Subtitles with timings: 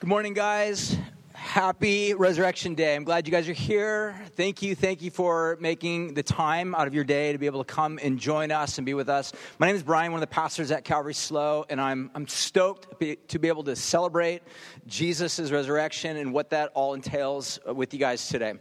[0.00, 0.96] Good morning, guys.
[1.32, 2.94] Happy Resurrection Day.
[2.94, 4.14] I'm glad you guys are here.
[4.36, 4.76] Thank you.
[4.76, 7.98] Thank you for making the time out of your day to be able to come
[8.00, 9.32] and join us and be with us.
[9.58, 13.00] My name is Brian, one of the pastors at Calvary SLO, and I'm, I'm stoked
[13.00, 14.42] to be able to celebrate
[14.86, 18.54] Jesus' resurrection and what that all entails with you guys today.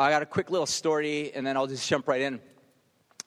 [0.00, 2.40] I got a quick little story, and then I'll just jump right in.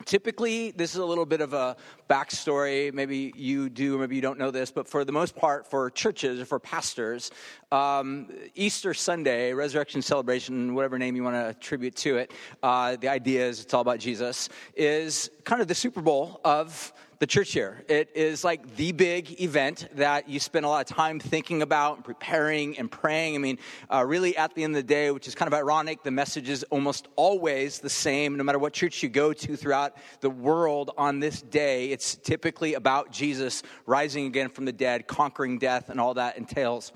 [0.06, 1.76] Typically, this is a little bit of a
[2.08, 2.94] backstory.
[2.94, 6.40] Maybe you do, maybe you don't know this, but for the most part, for churches
[6.40, 7.32] or for pastors,
[7.72, 13.10] um, Easter Sunday, resurrection celebration, whatever name you want to attribute to it, uh, the
[13.10, 17.52] idea is it's all about Jesus, is kind of the Super Bowl of the church
[17.52, 17.84] here.
[17.88, 22.04] It is like the big event that you spend a lot of time thinking about,
[22.04, 23.36] preparing, and praying.
[23.36, 23.60] I mean,
[23.92, 26.50] uh, really, at the end of the day, which is kind of ironic, the message
[26.50, 30.92] is almost always the same, no matter what church you go to throughout the world
[30.98, 31.92] on this day.
[31.92, 36.92] It's typically about Jesus rising again from the dead, conquering death, and all that entails.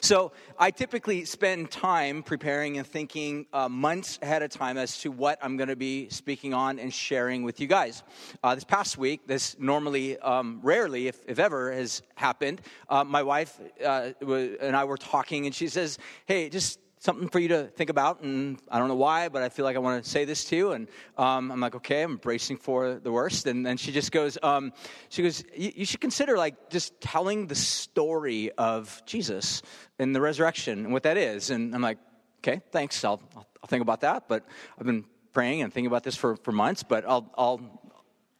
[0.00, 5.10] So I typically spend time preparing and thinking uh, months ahead of time as to
[5.10, 8.02] what I'm going to be speaking on and sharing with you guys.
[8.42, 12.60] Uh, this past week, this normally, um, rarely, if, if, ever, has happened.
[12.88, 17.40] Uh, my wife uh, and I were talking, and she says, "Hey, just something for
[17.40, 20.04] you to think about, and I don't know why, but I feel like I want
[20.04, 20.70] to say this to you.
[20.70, 20.86] And
[21.18, 23.48] um, I'm like, okay, I'm bracing for the worst.
[23.48, 24.72] And then she just goes, um,
[25.08, 29.62] she goes, you should consider like just telling the story of Jesus
[29.98, 31.50] and the resurrection and what that is.
[31.50, 31.98] And I'm like,
[32.38, 33.04] okay, thanks.
[33.04, 34.28] I'll, I'll think about that.
[34.28, 34.46] But
[34.78, 37.82] I've been praying and thinking about this for, for months, but I'll, I'll,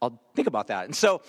[0.01, 0.85] I'll think about that.
[0.85, 1.23] And so,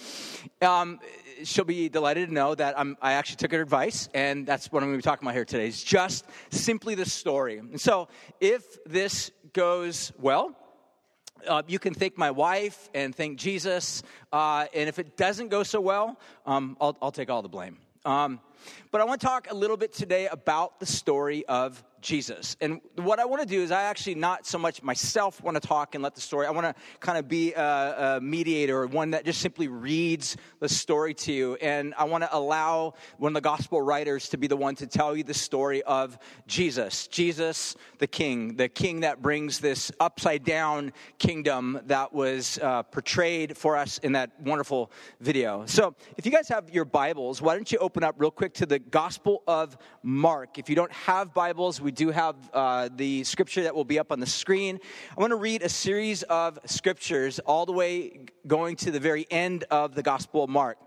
[0.61, 0.99] um,
[1.43, 4.83] she'll be delighted to know that I'm, i actually took her advice, and that's what
[4.83, 5.67] I'm going to be talking about here today.
[5.67, 7.57] Is just simply the story.
[7.57, 8.07] And so,
[8.39, 10.55] if this goes well,
[11.47, 14.03] uh, you can thank my wife and thank Jesus.
[14.31, 17.77] Uh, and if it doesn't go so well, um, I'll, I'll, take all the blame.
[18.05, 18.39] Um,
[18.91, 22.57] but I want to talk a little bit today about the story of Jesus.
[22.59, 25.65] And what I want to do is, I actually not so much myself want to
[25.65, 29.11] talk and let the story, I want to kind of be a, a mediator, one
[29.11, 31.55] that just simply reads the story to you.
[31.55, 34.85] And I want to allow one of the gospel writers to be the one to
[34.85, 37.07] tell you the story of Jesus.
[37.07, 43.57] Jesus, the king, the king that brings this upside down kingdom that was uh, portrayed
[43.57, 44.91] for us in that wonderful
[45.21, 45.65] video.
[45.67, 48.65] So if you guys have your Bibles, why don't you open up real quick to
[48.65, 50.57] the Gospel of Mark?
[50.57, 54.11] If you don't have Bibles, we do have uh, the scripture that will be up
[54.11, 54.79] on the screen.
[55.17, 59.25] I want to read a series of scriptures all the way going to the very
[59.31, 60.77] end of the Gospel of Mark.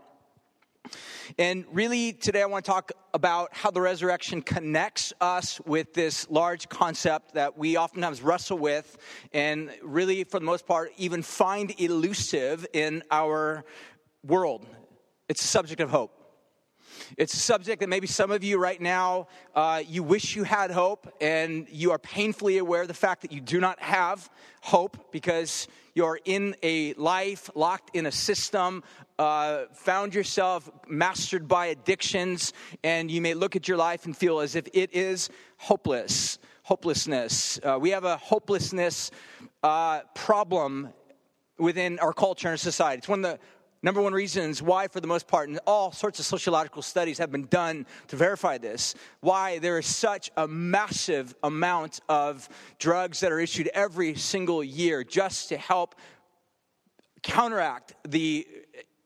[1.39, 6.31] And really, today I want to talk about how the resurrection connects us with this
[6.31, 8.97] large concept that we oftentimes wrestle with,
[9.33, 13.65] and really, for the most part, even find elusive in our
[14.23, 14.65] world.
[15.29, 16.16] It's a subject of hope.
[17.17, 20.71] It's a subject that maybe some of you right now, uh, you wish you had
[20.71, 24.31] hope, and you are painfully aware of the fact that you do not have
[24.61, 28.85] hope because you're in a life locked in a system,
[29.19, 32.53] uh, found yourself mastered by addictions,
[32.85, 36.39] and you may look at your life and feel as if it is hopeless.
[36.65, 37.61] Hopelessness.
[37.63, 39.11] Uh, we have a hopelessness
[39.63, 40.93] uh, problem
[41.59, 42.99] within our culture and society.
[42.99, 43.39] It's one of the
[43.87, 47.31] Number one reasons why, for the most part, and all sorts of sociological studies have
[47.31, 52.49] been done to verify this, why there is such a massive amount of
[52.81, 55.95] drugs that are issued every single year just to help
[57.23, 58.45] counteract the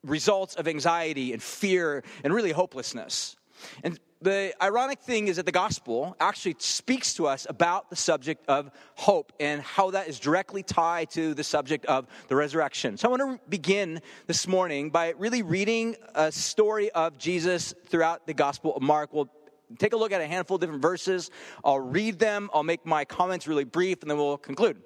[0.03, 3.37] results of anxiety and fear and really hopelessness.
[3.83, 8.45] And the ironic thing is that the gospel actually speaks to us about the subject
[8.49, 12.99] of hope and how that is directly tied to the subject of the resurrection.
[12.99, 18.27] So I want to begin this morning by really reading a story of Jesus throughout
[18.27, 19.13] the gospel of Mark.
[19.13, 19.31] We'll
[19.79, 21.31] take a look at a handful of different verses.
[21.65, 24.77] I'll read them, I'll make my comments really brief, and then we'll conclude.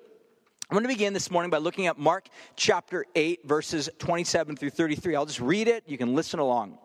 [0.71, 4.71] I'm going to begin this morning by looking at Mark chapter 8, verses 27 through
[4.71, 5.17] 33.
[5.17, 5.85] I'll just read it.
[5.87, 6.79] You can listen along.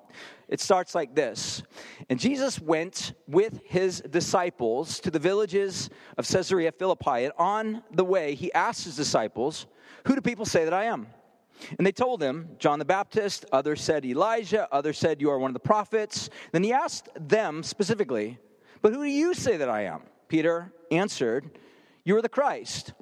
[0.49, 1.63] It starts like this
[2.09, 7.25] And Jesus went with his disciples to the villages of Caesarea Philippi.
[7.25, 9.67] And on the way, he asked his disciples,
[10.05, 11.07] Who do people say that I am?
[11.77, 15.49] And they told him, John the Baptist, others said Elijah, others said you are one
[15.49, 16.29] of the prophets.
[16.51, 18.39] Then he asked them specifically,
[18.81, 20.01] But who do you say that I am?
[20.29, 21.51] Peter answered,
[22.03, 22.93] You are the Christ.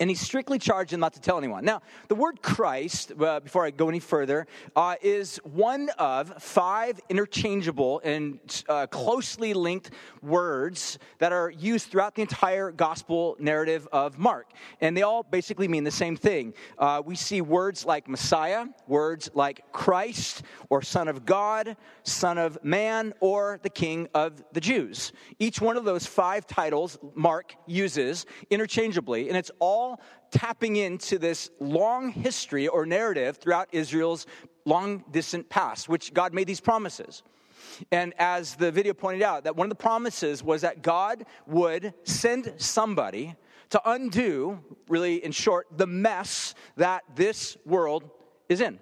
[0.00, 1.62] And he strictly charged him not to tell anyone.
[1.64, 6.98] Now, the word Christ, uh, before I go any further, uh, is one of five
[7.10, 9.90] interchangeable and uh, closely linked
[10.22, 14.50] words that are used throughout the entire gospel narrative of Mark.
[14.80, 16.54] And they all basically mean the same thing.
[16.78, 22.58] Uh, we see words like Messiah, words like Christ, or Son of God, Son of
[22.64, 25.12] Man, or the King of the Jews.
[25.38, 29.89] Each one of those five titles Mark uses interchangeably, and it's all
[30.30, 34.26] tapping into this long history or narrative throughout Israel's
[34.64, 37.22] long distant past, which God made these promises.
[37.90, 41.94] And as the video pointed out, that one of the promises was that God would
[42.04, 43.34] send somebody
[43.70, 48.10] to undo, really in short, the mess that this world
[48.48, 48.78] is in.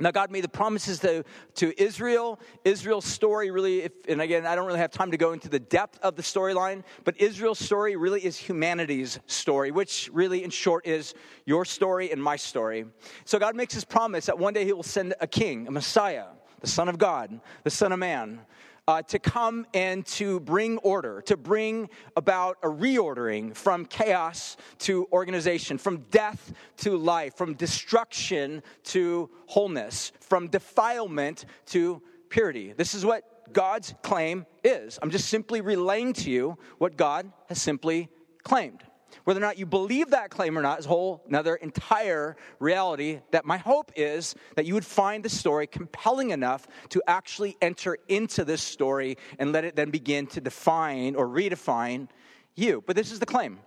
[0.00, 1.24] Now, God made the promises to,
[1.56, 2.38] to Israel.
[2.64, 5.58] Israel's story really, if, and again, I don't really have time to go into the
[5.58, 10.86] depth of the storyline, but Israel's story really is humanity's story, which really, in short,
[10.86, 11.14] is
[11.46, 12.84] your story and my story.
[13.24, 16.26] So, God makes his promise that one day he will send a king, a Messiah,
[16.60, 18.40] the Son of God, the Son of Man,
[18.88, 25.06] uh, to come and to bring order, to bring about a reordering from chaos to
[25.12, 32.00] organization, from death to life, from destruction to wholeness, from defilement to
[32.30, 32.72] purity.
[32.72, 34.98] This is what God's claim is.
[35.02, 38.08] I'm just simply relaying to you what God has simply
[38.42, 38.82] claimed.
[39.24, 43.20] Whether or not you believe that claim or not is a whole another entire reality
[43.30, 47.98] that my hope is that you would find the story compelling enough to actually enter
[48.08, 52.08] into this story and let it then begin to define or redefine
[52.54, 52.82] you.
[52.86, 53.60] But this is the claim.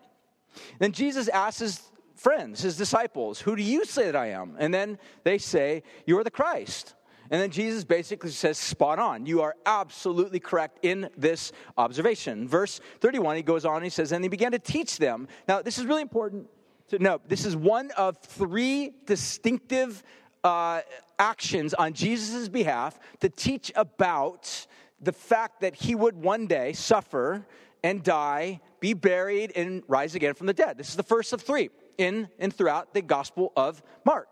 [0.80, 4.56] Then Jesus asks his friends, his disciples, Who do you say that I am?
[4.60, 6.96] And then they say, You're the Christ.
[7.32, 9.26] And then Jesus basically says, spot on.
[9.26, 12.46] You are absolutely correct in this observation.
[12.46, 15.30] Verse 31, he goes on he says, and he began to teach them.
[15.48, 16.50] Now, this is really important
[16.90, 17.22] to note.
[17.30, 20.04] This is one of three distinctive
[20.44, 20.82] uh,
[21.18, 24.68] actions on Jesus' behalf to teach about
[25.00, 27.46] the fact that he would one day suffer
[27.82, 30.78] and die, be buried, and rise again from the dead.
[30.78, 34.28] This is the first of three in and throughout the Gospel of Mark.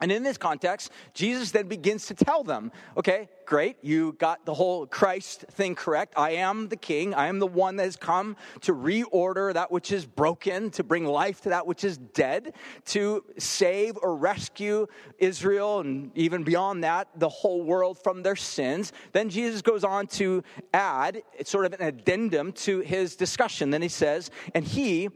[0.00, 4.52] And in this context, Jesus then begins to tell them, okay, great, you got the
[4.52, 6.14] whole Christ thing correct.
[6.16, 7.14] I am the king.
[7.14, 11.06] I am the one that has come to reorder that which is broken, to bring
[11.06, 12.54] life to that which is dead,
[12.86, 14.86] to save or rescue
[15.18, 18.92] Israel and even beyond that, the whole world from their sins.
[19.12, 20.42] Then Jesus goes on to
[20.74, 23.70] add, it's sort of an addendum to his discussion.
[23.70, 25.08] Then he says, and he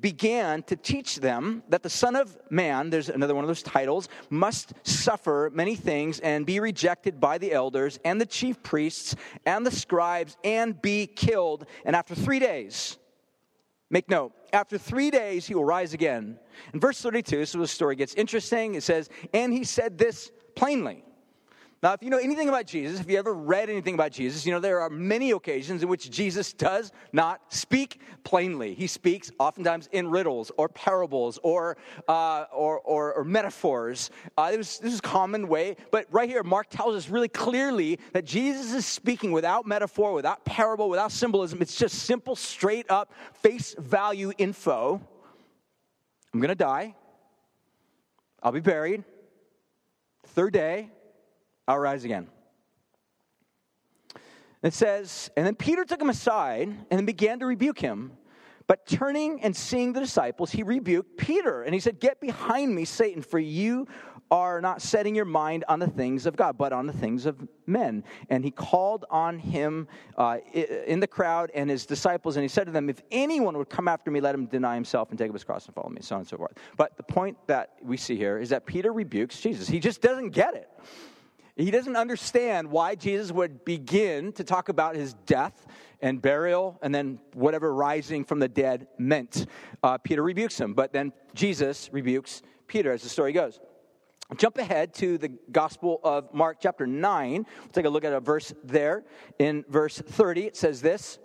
[0.00, 4.08] began to teach them that the Son of Man, there's another one of those titles,
[4.30, 9.14] must suffer many things and be rejected by the elders and the chief priests
[9.46, 11.66] and the scribes and be killed.
[11.84, 12.98] And after three days,
[13.90, 16.38] make note, after three days he will rise again.
[16.74, 18.74] In verse 32, so the story gets interesting.
[18.74, 21.04] It says, And he said this plainly.
[21.82, 24.52] Now, if you know anything about Jesus, if you ever read anything about Jesus, you
[24.52, 28.74] know there are many occasions in which Jesus does not speak plainly.
[28.74, 31.76] He speaks oftentimes in riddles or parables or,
[32.06, 34.10] uh, or, or, or, metaphors.
[34.38, 37.98] Uh, this, this is a common way, but right here, Mark tells us really clearly
[38.12, 41.60] that Jesus is speaking without metaphor, without parable, without symbolism.
[41.60, 45.00] It's just simple, straight up, face value info.
[46.32, 46.94] I'm going to die.
[48.40, 49.02] I'll be buried.
[50.28, 50.88] Third day,
[51.66, 52.28] I'll rise again.
[54.62, 58.12] It says, and then Peter took him aside and began to rebuke him.
[58.68, 62.84] But turning and seeing the disciples, he rebuked Peter and he said, Get behind me,
[62.84, 63.86] Satan, for you
[64.30, 67.46] are not setting your mind on the things of God, but on the things of
[67.66, 68.02] men.
[68.30, 72.64] And he called on him uh, in the crowd and his disciples, and he said
[72.64, 75.34] to them, If anyone would come after me, let him deny himself and take up
[75.34, 76.54] his cross and follow me, so on and so forth.
[76.78, 79.68] But the point that we see here is that Peter rebukes Jesus.
[79.68, 80.70] He just doesn't get it.
[81.56, 85.66] He doesn't understand why Jesus would begin to talk about his death
[86.00, 89.46] and burial and then whatever rising from the dead meant.
[89.82, 93.60] Uh, Peter rebukes him, but then Jesus rebukes Peter as the story goes.
[94.36, 97.46] Jump ahead to the Gospel of Mark, chapter 9.
[97.58, 99.04] We'll take a look at a verse there.
[99.38, 101.18] In verse 30, it says this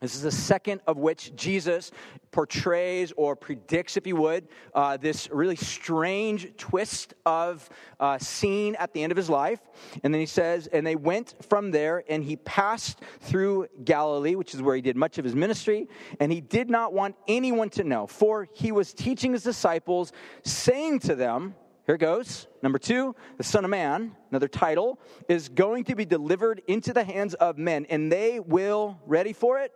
[0.00, 1.92] this is the second of which Jesus
[2.30, 7.68] portrays or predicts, if you would, uh, this really strange twist of
[8.00, 9.60] uh, scene at the end of his life.
[10.02, 14.52] And then he says, And they went from there, and he passed through Galilee, which
[14.52, 15.88] is where he did much of his ministry.
[16.18, 20.98] And he did not want anyone to know, for he was teaching his disciples, saying
[21.00, 21.54] to them,
[21.86, 22.48] here goes.
[22.62, 24.98] Number two, the Son of Man, another title,
[25.28, 29.58] is going to be delivered into the hands of men, and they will, ready for
[29.58, 29.72] it,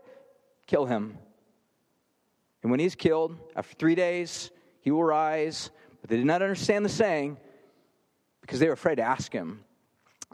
[0.69, 1.19] kill him.
[2.63, 5.71] And when he's killed, after three days, he will rise.
[6.01, 7.37] But they did not understand the saying
[8.41, 9.65] because they were afraid to ask him.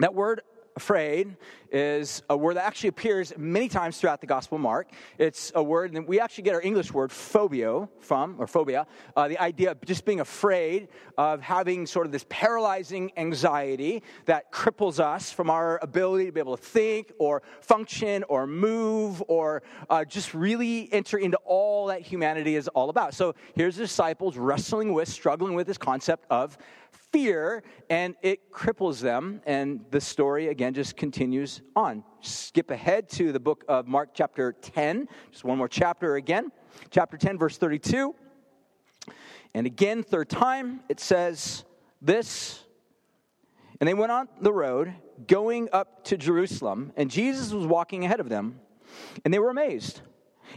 [0.00, 0.42] That word
[0.76, 1.36] afraid
[1.70, 4.88] is a word that actually appears many times throughout the Gospel of Mark.
[5.18, 9.28] It's a word that we actually get our English word phobia from, or phobia, uh,
[9.28, 10.88] the idea of just being afraid
[11.18, 16.40] of having sort of this paralyzing anxiety that cripples us from our ability to be
[16.40, 22.02] able to think or function or move or uh, just really enter into all that
[22.02, 23.14] humanity is all about.
[23.14, 26.56] So here's the disciples wrestling with, struggling with this concept of
[27.14, 29.40] fear and it cripples them.
[29.46, 32.02] And the story, again, just continues on.
[32.20, 35.06] Skip ahead to the book of Mark, chapter 10.
[35.30, 36.50] Just one more chapter again.
[36.90, 38.16] Chapter 10, verse 32.
[39.54, 41.64] And again, third time, it says
[42.02, 42.64] this.
[43.78, 44.92] And they went on the road
[45.28, 48.58] going up to Jerusalem, and Jesus was walking ahead of them,
[49.24, 50.00] and they were amazed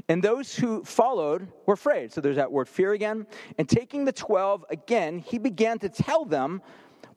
[0.07, 2.11] and those who followed were afraid.
[2.11, 3.27] So there's that word fear again.
[3.57, 6.61] And taking the 12 again, he began to tell them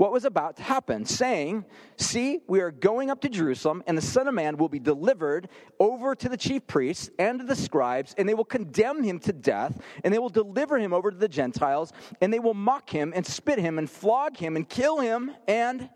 [0.00, 1.62] what was about to happen, saying,
[1.98, 5.50] See, we are going up to Jerusalem, and the Son of Man will be delivered
[5.78, 9.34] over to the chief priests and to the scribes, and they will condemn him to
[9.34, 13.12] death, and they will deliver him over to the Gentiles, and they will mock him,
[13.14, 15.90] and spit him, and flog him, and kill him, and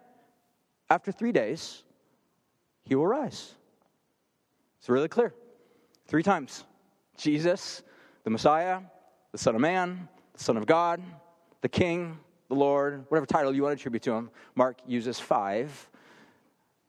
[0.90, 1.82] after three days,
[2.82, 3.54] he will rise.
[4.80, 5.32] It's really clear.
[6.06, 6.62] Three times
[7.16, 7.82] Jesus,
[8.24, 8.80] the Messiah,
[9.32, 11.02] the Son of Man, the Son of God,
[11.60, 12.18] the King,
[12.48, 14.30] the Lord, whatever title you want to attribute to him.
[14.54, 15.88] Mark uses five.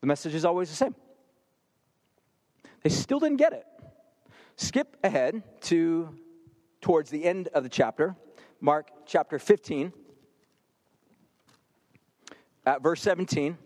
[0.01, 0.96] The message is always the same.
[2.84, 3.65] They still didn't get it.
[4.58, 6.10] Skip ahead to
[6.82, 8.15] towards the end of the chapter,
[8.62, 9.91] Mark chapter 15,
[12.65, 13.58] at verse 17.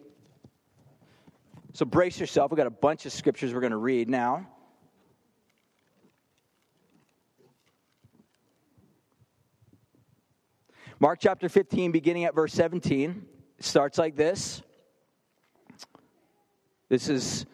[1.74, 2.50] So brace yourself.
[2.50, 4.48] We've got a bunch of scriptures we're going to read now.
[11.02, 13.26] Mark chapter 15, beginning at verse 17,
[13.62, 14.62] starts like this.
[16.90, 17.46] This is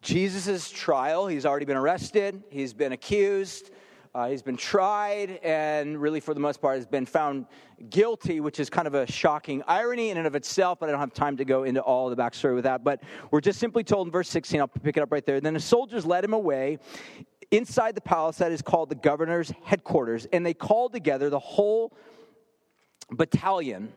[0.00, 1.26] Jesus' trial.
[1.26, 3.70] He's already been arrested, he's been accused,
[4.14, 7.44] uh, he's been tried, and really, for the most part, has been found
[7.90, 11.00] guilty, which is kind of a shocking irony in and of itself, but I don't
[11.00, 12.82] have time to go into all the backstory with that.
[12.82, 15.38] But we're just simply told in verse 16, I'll pick it up right there.
[15.38, 16.78] Then the soldiers led him away
[17.50, 21.92] inside the palace that is called the governor's headquarters, and they called together the whole
[23.12, 23.92] battalion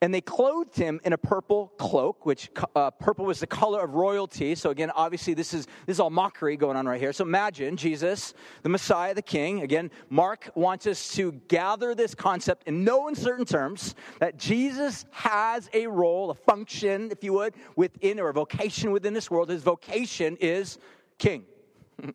[0.00, 3.94] and they clothed him in a purple cloak which uh, purple was the color of
[3.94, 4.54] royalty.
[4.54, 7.12] So again obviously this is this is all mockery going on right here.
[7.12, 9.62] So imagine jesus the messiah the king.
[9.62, 15.68] Again mark wants us to gather this concept in no uncertain terms that jesus has
[15.72, 19.48] a role a function if you would within or a vocation within this world.
[19.48, 20.78] His vocation is
[21.18, 21.44] king.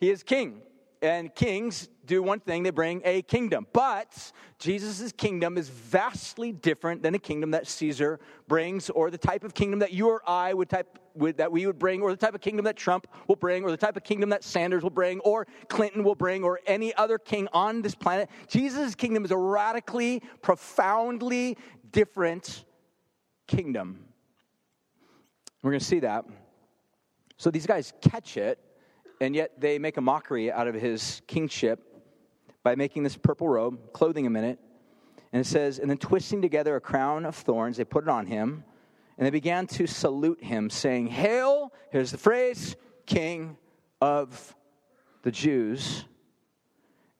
[0.00, 0.62] He is king
[1.02, 3.66] and kings do one thing they bring a kingdom.
[3.72, 4.32] But
[4.62, 9.54] jesus' kingdom is vastly different than a kingdom that caesar brings or the type of
[9.54, 12.32] kingdom that you or i would type would, that we would bring or the type
[12.32, 15.18] of kingdom that trump will bring or the type of kingdom that sanders will bring
[15.20, 18.30] or clinton will bring or any other king on this planet.
[18.46, 21.56] Jesus' kingdom is a radically profoundly
[21.90, 22.64] different
[23.46, 24.04] kingdom.
[25.62, 26.24] We're going to see that.
[27.36, 28.58] So these guys catch it
[29.22, 31.80] and yet they make a mockery out of his kingship
[32.64, 34.58] by making this purple robe, clothing him in it.
[35.32, 38.26] And it says, and then twisting together a crown of thorns, they put it on
[38.26, 38.64] him,
[39.16, 42.76] and they began to salute him, saying, Hail, here's the phrase,
[43.06, 43.56] King
[44.00, 44.54] of
[45.22, 46.04] the Jews.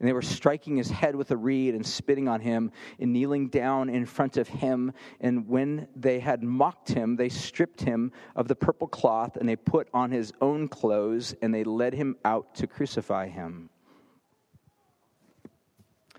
[0.02, 3.47] And they were striking his head with a reed and spitting on him and kneeling
[3.47, 4.92] down in front of him.
[5.21, 9.54] And when they had mocked him, they stripped him of the purple cloth and they
[9.54, 13.71] put on his own clothes and they led him out to crucify him.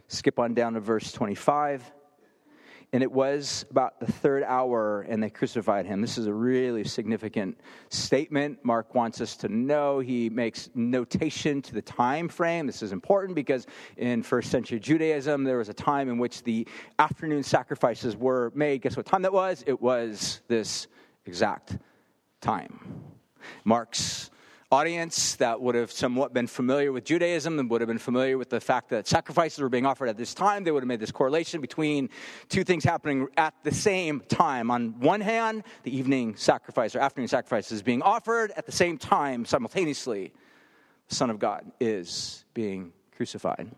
[0.07, 1.91] Skip on down to verse 25
[2.93, 5.99] and it was about the third hour and they crucified him.
[5.99, 7.59] This is a really significant
[7.89, 8.63] statement.
[8.63, 12.67] Mark wants us to know he makes notation to the time frame.
[12.67, 13.65] This is important because
[13.97, 16.67] in first century judaism there was a time in which the
[16.99, 18.83] afternoon sacrifices were made.
[18.83, 19.63] Guess what time that was?
[19.65, 20.87] It was this
[21.25, 21.79] exact
[22.41, 23.03] time.
[23.65, 24.29] Mark's
[24.73, 28.49] audience that would have somewhat been familiar with Judaism and would have been familiar with
[28.49, 31.11] the fact that sacrifices were being offered at this time, they would have made this
[31.11, 32.09] correlation between
[32.49, 34.71] two things happening at the same time.
[34.71, 38.97] On one hand, the evening sacrifice or afternoon sacrifice is being offered at the same
[38.97, 40.33] time, simultaneously,
[41.07, 43.69] the Son of God is being crucified.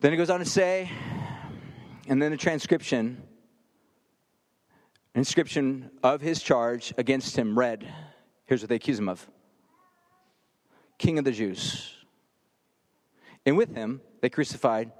[0.00, 0.88] Then it goes on to say,
[2.06, 3.20] and then the transcription
[5.18, 7.86] inscription of his charge against him read
[8.46, 9.28] here's what they accuse him of
[10.98, 11.94] King of the Jews.
[13.46, 14.90] And with him, they crucified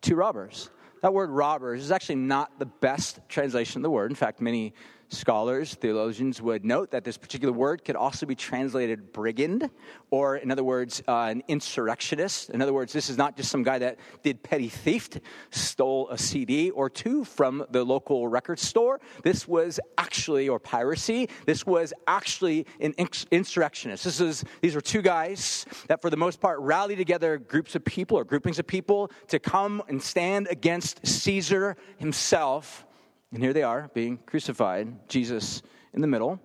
[0.00, 0.70] two robbers.
[1.02, 4.10] That word robbers is actually not the best translation of the word.
[4.10, 4.72] In fact, many
[5.10, 9.70] Scholars, theologians would note that this particular word could also be translated brigand,
[10.10, 12.50] or in other words, uh, an insurrectionist.
[12.50, 16.18] In other words, this is not just some guy that did petty theft, stole a
[16.18, 19.00] CD or two from the local record store.
[19.22, 22.94] This was actually, or piracy, this was actually an
[23.30, 24.04] insurrectionist.
[24.04, 27.82] This is, these were two guys that, for the most part, rallied together groups of
[27.82, 32.84] people or groupings of people to come and stand against Caesar himself
[33.32, 36.40] and here they are being crucified, Jesus in the middle.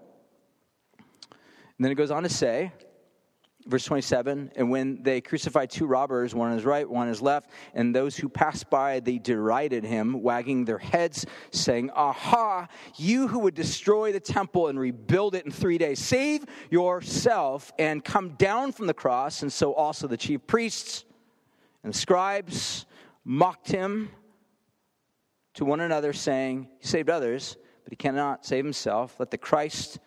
[1.32, 2.72] And then it goes on to say,
[3.66, 7.22] verse 27 and when they crucified two robbers one on his right one on his
[7.22, 12.68] left and those who passed by they derided him wagging their heads saying aha!
[12.98, 18.04] You who would destroy the temple and rebuild it in three days save yourself and
[18.04, 21.06] come down from the cross and so also the chief priests
[21.86, 22.86] and scribes
[23.24, 24.10] mocked him
[25.56, 29.16] to one another, saying, He saved others, but he cannot save himself.
[29.20, 30.00] Let the Christ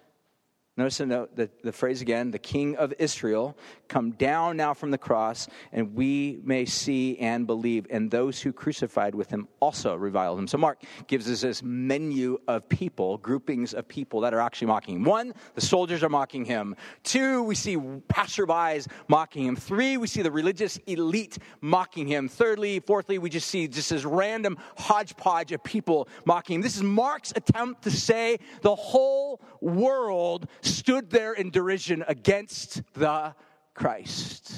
[0.76, 3.56] Notice the, note, the, the phrase again, the King of Israel,
[3.88, 7.86] come down now from the cross, and we may see and believe.
[7.90, 10.46] And those who crucified with him also reviled him.
[10.46, 14.96] So Mark gives us this menu of people, groupings of people that are actually mocking
[14.96, 15.04] him.
[15.04, 16.76] One, the soldiers are mocking him.
[17.02, 19.56] Two, we see passerbys mocking him.
[19.56, 22.28] Three, we see the religious elite mocking him.
[22.28, 26.62] Thirdly, fourthly, we just see just this random hodgepodge of people mocking him.
[26.62, 33.34] This is Mark's attempt to say the whole world stood there in derision against the
[33.76, 34.54] Christ.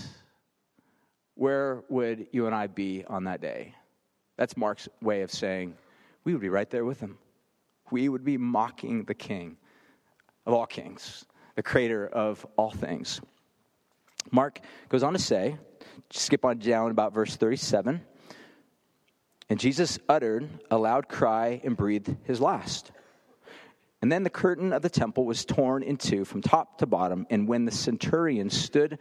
[1.35, 3.75] Where would you and I be on that day?
[4.37, 5.75] That's Mark's way of saying
[6.23, 7.19] we would be right there with him.
[7.91, 9.57] We would be mocking the king
[10.47, 11.25] of all kings,
[11.57, 13.21] the creator of all things.
[14.31, 15.57] Mark goes on to say,
[16.11, 18.01] skip on down about verse 37.
[19.51, 22.93] And Jesus uttered a loud cry and breathed his last.
[24.01, 27.27] And then the curtain of the temple was torn in two from top to bottom.
[27.31, 28.99] And when the centurion stood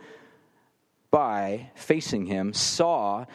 [1.12, 3.25] by, facing him, saw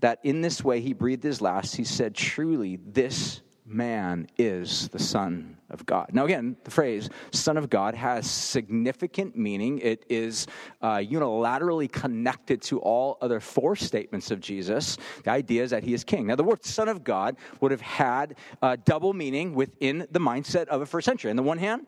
[0.00, 4.98] that in this way he breathed his last, he said, Truly, this man is the
[4.98, 6.08] Son of God.
[6.12, 9.78] Now, again, the phrase Son of God has significant meaning.
[9.80, 10.46] It is
[10.80, 14.96] uh, unilaterally connected to all other four statements of Jesus.
[15.24, 16.26] The idea is that he is king.
[16.26, 20.66] Now, the word Son of God would have had uh, double meaning within the mindset
[20.68, 21.30] of a first century.
[21.30, 21.86] On the one hand,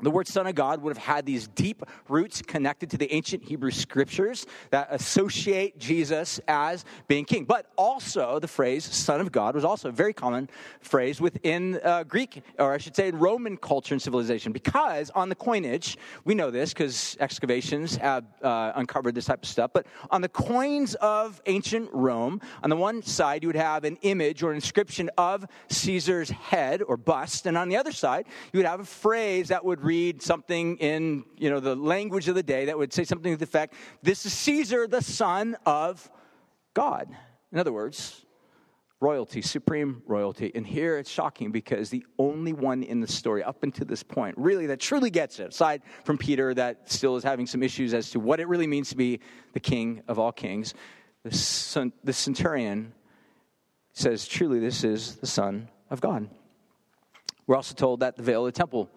[0.00, 3.44] the word Son of God would have had these deep roots connected to the ancient
[3.44, 7.44] Hebrew scriptures that associate Jesus as being king.
[7.44, 12.02] But also, the phrase Son of God was also a very common phrase within uh,
[12.04, 14.52] Greek, or I should say, Roman culture and civilization.
[14.52, 19.48] Because on the coinage, we know this because excavations have uh, uncovered this type of
[19.48, 23.84] stuff, but on the coins of ancient Rome, on the one side, you would have
[23.84, 28.58] an image or inscription of Caesar's head or bust, and on the other side, you
[28.58, 32.42] would have a phrase that would read something in you know the language of the
[32.42, 36.10] day that would say something to the effect, "This is Caesar, the son of
[36.74, 37.08] God."
[37.52, 38.24] In other words,
[39.00, 40.50] royalty, supreme royalty.
[40.54, 44.34] And here it's shocking because the only one in the story up until this point,
[44.38, 48.10] really, that truly gets it, aside from Peter, that still is having some issues as
[48.10, 49.20] to what it really means to be
[49.52, 50.74] the king of all kings,
[51.22, 52.94] the, the centurion
[53.92, 56.28] says, truly, this is the Son of God.
[57.46, 58.90] We're also told that the veil of the temple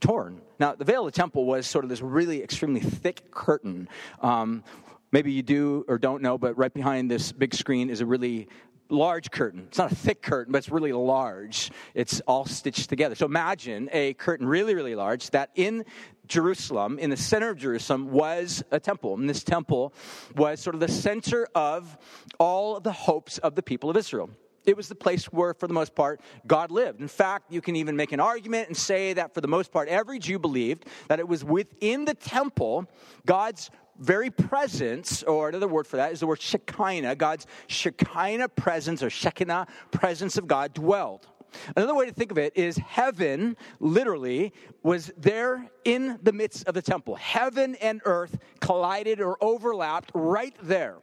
[0.00, 0.40] torn.
[0.58, 3.88] Now, the veil of the temple was sort of this really extremely thick curtain.
[4.20, 4.64] Um,
[5.12, 8.48] maybe you do or don't know, but right behind this big screen is a really
[8.88, 9.64] large curtain.
[9.68, 11.70] It's not a thick curtain, but it's really large.
[11.94, 13.14] It's all stitched together.
[13.14, 15.84] So imagine a curtain really, really large that in
[16.28, 19.14] Jerusalem, in the center of Jerusalem, was a temple.
[19.14, 19.92] And this temple
[20.36, 21.96] was sort of the center of
[22.38, 24.30] all the hopes of the people of Israel.
[24.66, 27.00] It was the place where, for the most part, God lived.
[27.00, 29.88] In fact, you can even make an argument and say that, for the most part,
[29.88, 32.86] every Jew believed that it was within the temple,
[33.24, 39.02] God's very presence, or another word for that is the word Shekinah, God's Shekinah presence
[39.02, 41.28] or Shekinah presence of God dwelled.
[41.76, 44.52] Another way to think of it is heaven literally
[44.82, 47.14] was there in the midst of the temple.
[47.14, 50.96] Heaven and earth collided or overlapped right there,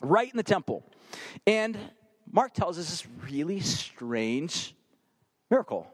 [0.00, 0.84] right in the temple.
[1.46, 1.76] And
[2.32, 4.74] Mark tells us this really strange
[5.50, 5.86] miracle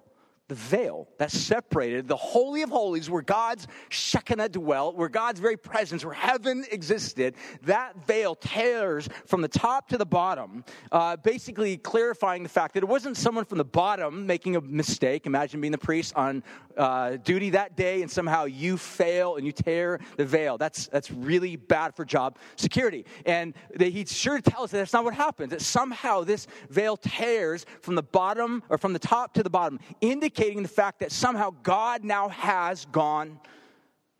[0.48, 5.56] the veil that separated the Holy of Holies, where God's Shekinah dwelt, where God's very
[5.56, 11.78] presence, where heaven existed, that veil tears from the top to the bottom, uh, basically
[11.78, 15.24] clarifying the fact that it wasn't someone from the bottom making a mistake.
[15.24, 16.42] Imagine being the priest on
[16.76, 20.58] uh, duty that day and somehow you fail and you tear the veil.
[20.58, 23.06] That's, that's really bad for job security.
[23.24, 26.98] And he's sure to tell us that that's not what happens, that somehow this veil
[26.98, 30.98] tears from the bottom or from the top to the bottom, indicating indicating the fact
[30.98, 33.38] that somehow God now has gone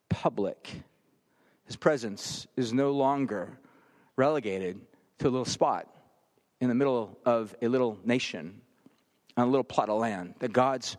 [0.09, 0.71] public.
[1.67, 3.59] His presence is no longer
[4.17, 4.81] relegated
[5.19, 5.89] to a little spot
[6.61, 8.61] in the middle of a little nation,
[9.37, 10.35] on a little plot of land.
[10.39, 10.97] That God's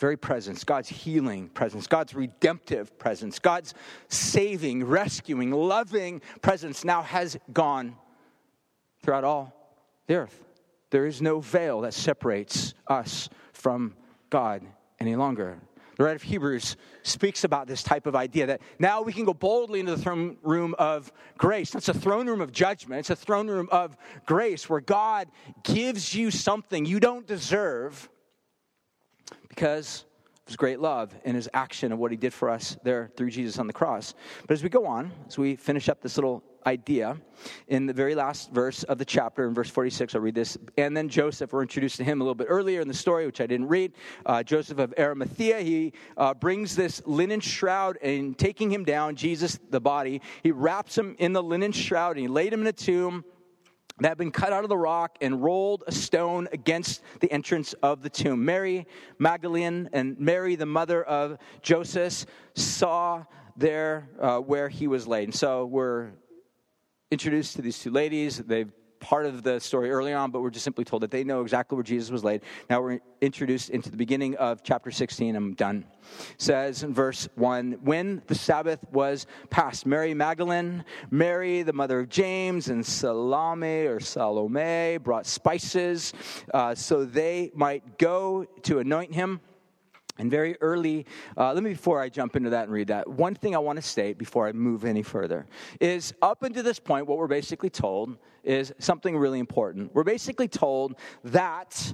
[0.00, 3.72] very presence, God's healing presence, God's redemptive presence, God's
[4.08, 7.94] saving, rescuing, loving presence now has gone
[9.00, 10.44] throughout all the earth.
[10.90, 13.94] There is no veil that separates us from
[14.36, 14.66] God
[15.00, 15.58] any longer.
[15.96, 19.32] The writer of Hebrews speaks about this type of idea that now we can go
[19.32, 21.70] boldly into the throne room of grace.
[21.70, 22.98] That's a throne room of judgment.
[22.98, 23.96] It's a throne room of
[24.26, 25.28] grace where God
[25.62, 28.10] gives you something you don't deserve
[29.48, 30.04] because
[30.46, 33.58] his great love and his action of what he did for us there through Jesus
[33.58, 34.14] on the cross.
[34.46, 37.16] But as we go on, as we finish up this little idea
[37.68, 40.96] in the very last verse of the chapter in verse 46 i'll read this and
[40.96, 43.46] then joseph we're introduced to him a little bit earlier in the story which i
[43.46, 43.92] didn't read
[44.26, 49.60] uh, joseph of arimathea he uh, brings this linen shroud and taking him down jesus
[49.70, 52.72] the body he wraps him in the linen shroud and he laid him in a
[52.72, 53.24] tomb
[54.00, 57.72] that had been cut out of the rock and rolled a stone against the entrance
[57.82, 58.44] of the tomb.
[58.44, 58.86] Mary
[59.18, 63.24] Magdalene and Mary, the mother of Joseph, saw
[63.56, 65.24] there uh, where he was laid.
[65.24, 66.10] And so we're
[67.10, 68.38] introduced to these two ladies.
[68.38, 71.42] They've part of the story early on, but we're just simply told that they know
[71.42, 72.42] exactly where Jesus was laid.
[72.68, 75.36] Now we're introduced into the beginning of chapter 16.
[75.36, 75.84] I'm done.
[76.32, 82.00] It says in verse 1 When the Sabbath was past, Mary Magdalene, Mary, the mother
[82.00, 86.12] of James, and Salome or Salome brought spices
[86.54, 89.40] uh, so they might go to anoint him.
[90.18, 91.04] And very early,
[91.36, 93.76] uh, let me, before I jump into that and read that, one thing I want
[93.76, 95.46] to state before I move any further
[95.78, 99.94] is up until this point, what we're basically told is something really important.
[99.94, 101.92] We're basically told that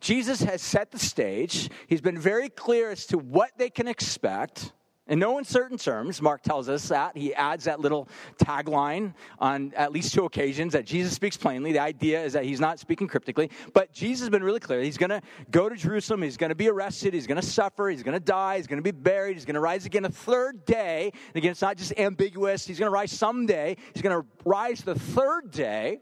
[0.00, 4.72] Jesus has set the stage, he's been very clear as to what they can expect.
[5.08, 7.16] In no uncertain terms, Mark tells us that.
[7.16, 11.70] He adds that little tagline on at least two occasions that Jesus speaks plainly.
[11.72, 14.82] The idea is that he's not speaking cryptically, but Jesus has been really clear.
[14.82, 17.88] He's going to go to Jerusalem, he's going to be arrested, he's going to suffer,
[17.88, 20.10] he's going to die, he's going to be buried, he's going to rise again a
[20.10, 21.12] third day.
[21.28, 24.82] And again, it's not just ambiguous, he's going to rise someday, he's going to rise
[24.82, 26.00] the third day.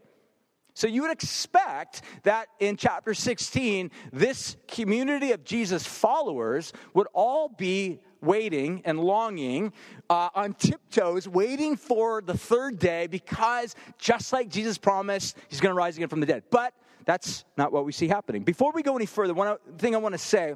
[0.73, 7.47] So you would expect that in chapter 16, this community of Jesus followers would all
[7.47, 9.71] be waiting and longing
[10.09, 15.73] uh, on tiptoes, waiting for the third day because just like Jesus promised, he's going
[15.73, 16.43] to rise again from the dead.
[16.49, 16.73] But
[17.05, 18.43] that's not what we see happening.
[18.43, 20.55] Before we go any further, one thing I want to say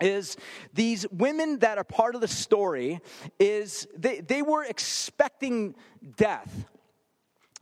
[0.00, 0.36] is
[0.74, 3.00] these women that are part of the story
[3.38, 5.74] is they, they were expecting
[6.16, 6.66] death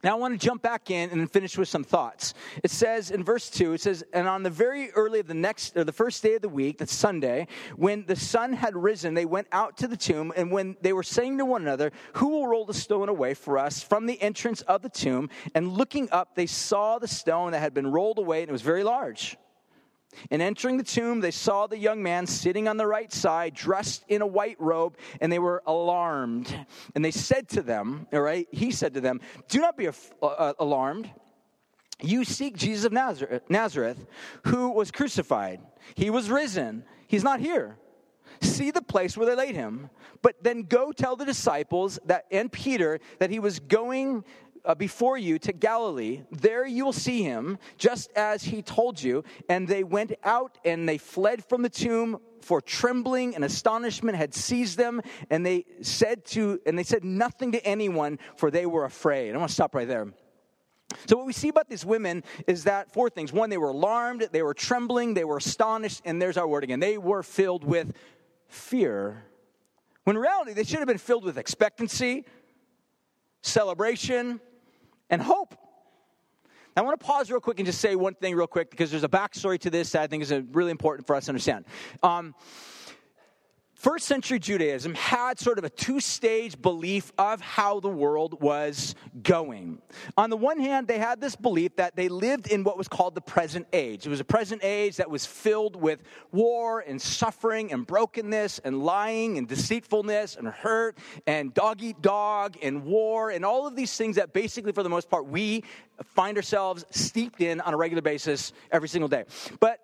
[0.02, 2.32] now, I want to jump back in and finish with some thoughts.
[2.64, 5.76] It says in verse 2, it says, And on the very early of the next,
[5.76, 9.26] or the first day of the week, that's Sunday, when the sun had risen, they
[9.26, 12.46] went out to the tomb, and when they were saying to one another, Who will
[12.46, 15.28] roll the stone away for us from the entrance of the tomb?
[15.54, 18.62] And looking up, they saw the stone that had been rolled away, and it was
[18.62, 19.36] very large.
[20.30, 24.04] And entering the tomb, they saw the young man sitting on the right side, dressed
[24.08, 26.66] in a white robe, and they were alarmed.
[26.94, 30.52] And they said to them, all right, he said to them, Do not be uh,
[30.58, 31.10] alarmed.
[32.02, 34.06] You seek Jesus of Nazareth, Nazareth,
[34.46, 35.60] who was crucified.
[35.94, 36.84] He was risen.
[37.06, 37.76] He's not here.
[38.40, 39.90] See the place where they laid him.
[40.22, 44.24] But then go tell the disciples that and Peter that he was going
[44.64, 46.22] uh, before you to Galilee.
[46.30, 49.24] There you will see him, just as he told you.
[49.48, 54.34] And they went out and they fled from the tomb, for trembling and astonishment had
[54.34, 55.02] seized them.
[55.28, 59.34] And they said to, and they said nothing to anyone, for they were afraid.
[59.34, 60.08] I want to stop right there.
[61.06, 63.32] So, what we see about these women is that four things.
[63.32, 66.80] One, they were alarmed, they were trembling, they were astonished, and there's our word again.
[66.80, 67.92] They were filled with
[68.48, 69.24] fear.
[70.04, 72.24] When in reality, they should have been filled with expectancy,
[73.42, 74.40] celebration,
[75.10, 75.54] and hope.
[76.76, 79.04] I want to pause real quick and just say one thing real quick because there's
[79.04, 81.66] a backstory to this that I think is really important for us to understand.
[82.02, 82.34] Um,
[83.80, 88.94] First century Judaism had sort of a two stage belief of how the world was
[89.22, 89.80] going.
[90.18, 93.14] On the one hand, they had this belief that they lived in what was called
[93.14, 94.04] the present age.
[94.04, 98.84] It was a present age that was filled with war and suffering and brokenness and
[98.84, 103.96] lying and deceitfulness and hurt and dog eat dog and war and all of these
[103.96, 105.64] things that basically, for the most part, we
[106.04, 109.24] find ourselves steeped in on a regular basis every single day.
[109.58, 109.80] But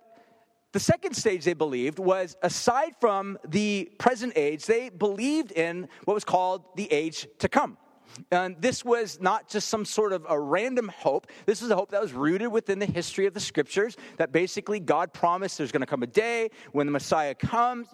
[0.76, 6.12] the second stage they believed was aside from the present age, they believed in what
[6.12, 7.78] was called the age to come.
[8.30, 11.28] And this was not just some sort of a random hope.
[11.46, 14.78] This was a hope that was rooted within the history of the scriptures that basically
[14.78, 17.88] God promised there's going to come a day when the Messiah comes,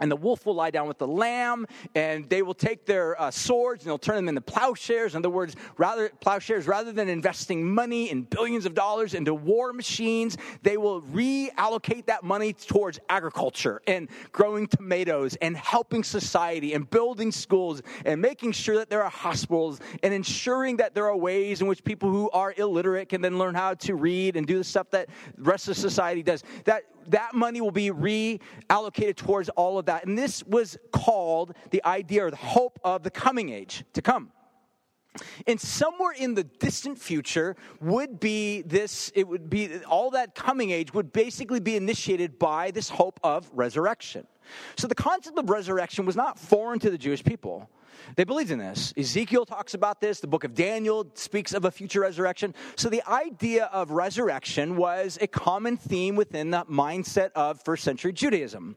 [0.00, 3.30] and the wolf will lie down with the lamb, and they will take their uh,
[3.30, 5.14] swords and they'll turn them into plowshares.
[5.14, 9.72] In other words, rather plowshares, rather than investing money in billions of dollars into war
[9.72, 16.88] machines, they will reallocate that money towards agriculture and growing tomatoes and helping society and
[16.90, 21.60] building schools and making sure that there are hospitals and ensuring that there are ways
[21.60, 24.64] in which people who are illiterate can then learn how to read and do the
[24.64, 26.42] stuff that the rest of society does.
[26.64, 30.06] That that money will be reallocated towards all of that.
[30.06, 34.32] And this was called the idea or the hope of the coming age to come.
[35.46, 40.70] And somewhere in the distant future would be this, it would be all that coming
[40.70, 44.26] age would basically be initiated by this hope of resurrection.
[44.76, 47.70] So the concept of resurrection was not foreign to the Jewish people.
[48.16, 48.92] They believed in this.
[48.96, 50.20] Ezekiel talks about this.
[50.20, 52.54] The book of Daniel speaks of a future resurrection.
[52.76, 58.12] So the idea of resurrection was a common theme within the mindset of first century
[58.12, 58.76] Judaism.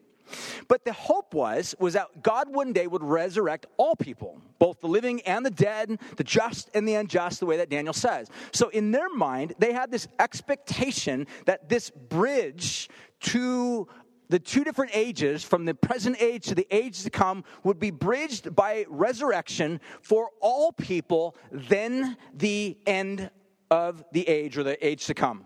[0.67, 4.87] But the hope was was that God one day would resurrect all people, both the
[4.87, 8.29] living and the dead, the just and the unjust, the way that Daniel says.
[8.51, 12.89] So in their mind, they had this expectation that this bridge
[13.21, 13.87] to
[14.29, 17.89] the two different ages, from the present age to the age to come, would be
[17.89, 23.31] bridged by resurrection for all people, then the end
[23.71, 25.45] of the age or the age to come.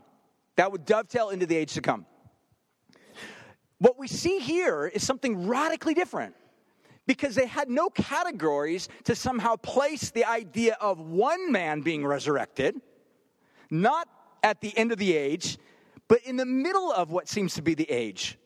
[0.58, 2.06] That would dovetail into the age to come.
[3.80, 6.36] What we see here is something radically different
[7.06, 12.80] because they had no categories to somehow place the idea of one man being resurrected,
[13.70, 14.08] not
[14.42, 15.58] at the end of the age,
[16.08, 18.38] but in the middle of what seems to be the age.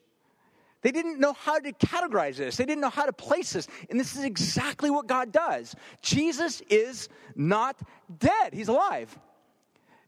[0.82, 2.56] They didn't know how to categorize this.
[2.56, 3.66] They didn't know how to place this.
[3.90, 5.74] And this is exactly what God does.
[6.02, 7.76] Jesus is not
[8.18, 9.16] dead, he's alive.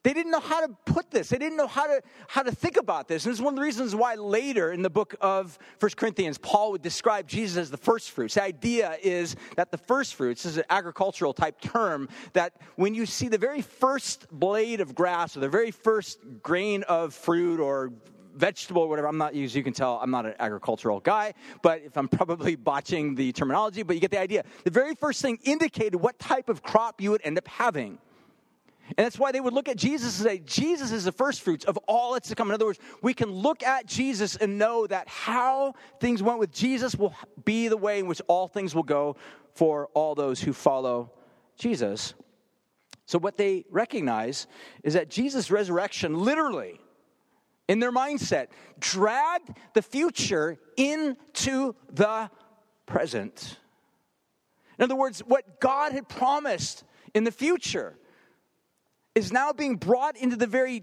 [0.02, 1.28] They didn't know how to put this.
[1.28, 3.26] They didn't know how to, how to think about this.
[3.26, 6.38] And this is one of the reasons why later in the book of First Corinthians,
[6.38, 8.35] Paul would describe Jesus as the first fruits.
[8.35, 13.04] The idea is that the first fruits is an agricultural type term that when you
[13.04, 17.92] see the very first blade of grass or the very first grain of fruit or
[18.40, 19.07] vegetable whatever.
[19.07, 22.57] I'm not, as you can tell, I'm not an agricultural guy, but if I'm probably
[22.57, 24.44] botching the terminology, but you get the idea.
[24.64, 27.98] The very first thing indicated what type of crop you would end up having.
[28.96, 31.64] And that's why they would look at Jesus and say, Jesus is the first fruits
[31.64, 32.48] of all that's to come.
[32.48, 36.53] In other words, we can look at Jesus and know that how things went with
[36.53, 39.14] Jesus will be the way in which all things will go
[39.55, 41.12] for all those who follow
[41.57, 42.14] Jesus.
[43.07, 44.48] So, what they recognize
[44.83, 46.81] is that Jesus' resurrection literally
[47.70, 48.48] in their mindset,
[48.80, 49.42] drag
[49.74, 52.28] the future into the
[52.85, 53.59] present.
[54.76, 56.83] In other words, what God had promised
[57.14, 57.96] in the future
[59.14, 60.83] is now being brought into the very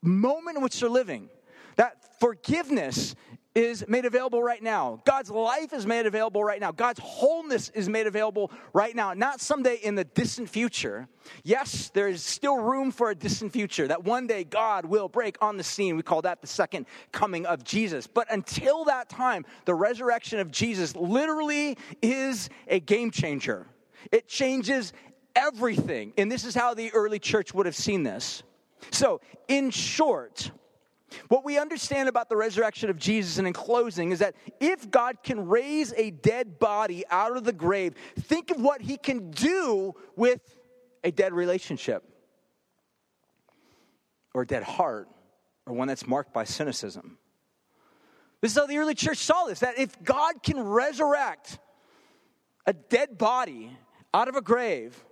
[0.00, 1.28] moment in which they're living.
[1.76, 3.14] That forgiveness
[3.54, 5.00] is made available right now.
[5.04, 6.70] God's life is made available right now.
[6.70, 11.08] God's wholeness is made available right now, not someday in the distant future.
[11.42, 15.36] Yes, there is still room for a distant future, that one day God will break
[15.40, 15.96] on the scene.
[15.96, 18.06] We call that the second coming of Jesus.
[18.06, 23.66] But until that time, the resurrection of Jesus literally is a game changer.
[24.12, 24.92] It changes
[25.34, 26.12] everything.
[26.16, 28.44] And this is how the early church would have seen this.
[28.92, 30.50] So, in short,
[31.28, 35.22] what we understand about the resurrection of Jesus, and in closing, is that if God
[35.22, 39.94] can raise a dead body out of the grave, think of what he can do
[40.16, 40.40] with
[41.02, 42.04] a dead relationship,
[44.34, 45.08] or a dead heart,
[45.66, 47.18] or one that's marked by cynicism.
[48.40, 51.58] This is how the early church saw this that if God can resurrect
[52.66, 53.76] a dead body
[54.14, 55.04] out of a grave,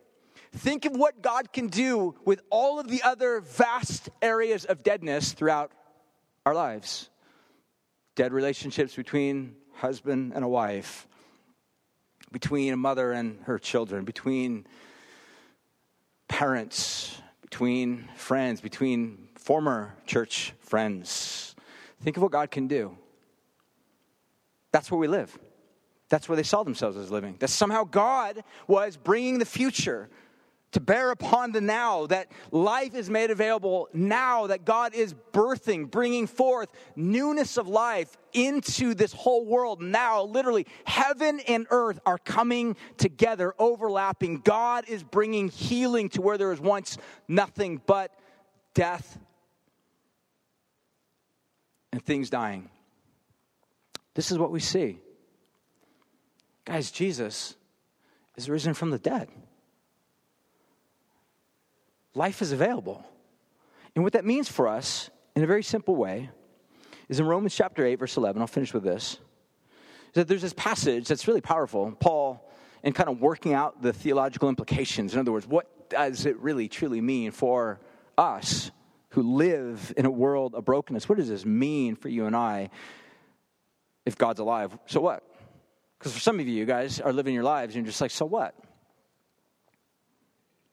[0.53, 5.33] think of what God can do with all of the other vast areas of deadness
[5.33, 5.73] throughout
[6.49, 7.11] our lives.
[8.15, 11.07] Dead relationships between husband and a wife,
[12.33, 14.67] between a mother and her children, between
[16.27, 21.55] parents, between friends, between former church friends.
[22.01, 22.97] Think of what God can do.
[24.73, 25.39] That's where we live.
[26.09, 27.37] That's where they saw themselves as living.
[27.41, 30.09] That somehow God was bringing the future
[30.73, 35.91] to bear upon the now, that life is made available now, that God is birthing,
[35.91, 40.23] bringing forth newness of life into this whole world now.
[40.23, 44.41] Literally, heaven and earth are coming together, overlapping.
[44.41, 48.13] God is bringing healing to where there was once nothing but
[48.75, 49.19] death
[51.93, 52.69] and things dying.
[54.15, 54.99] This is what we see.
[56.67, 57.55] Guys, Jesus
[58.37, 59.29] is risen from the dead
[62.19, 63.03] life is available.
[63.95, 66.31] And what that means for us, in a very simple way,
[67.09, 68.43] is in Romans chapter 8, verse 11.
[68.43, 69.19] I'll finish with this.
[70.09, 71.93] Is that there's this passage that's really powerful.
[71.93, 72.51] Paul,
[72.83, 75.15] in kind of working out the theological implications.
[75.15, 77.81] In other words, what does it really truly mean for
[78.17, 78.71] us
[79.11, 81.09] who live in a world of brokenness?
[81.09, 82.71] What does this mean for you and I
[84.05, 84.77] if God's alive?
[84.87, 85.23] So what?
[85.99, 88.11] Because for some of you, you guys are living your lives and you're just like,
[88.11, 88.55] so what?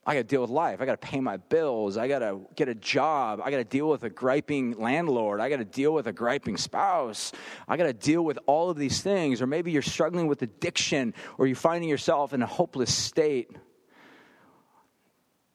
[0.08, 0.80] I got to deal with life.
[0.80, 1.96] I got to pay my bills.
[1.96, 3.40] I got to get a job.
[3.42, 5.40] I got to deal with a griping landlord.
[5.40, 7.32] I got to deal with a griping spouse.
[7.66, 9.42] I got to deal with all of these things.
[9.42, 13.50] Or maybe you're struggling with addiction or you're finding yourself in a hopeless state.